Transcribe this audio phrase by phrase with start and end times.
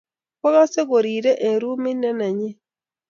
[0.39, 2.55] Kwakase koriri eng roomit ne nnenyin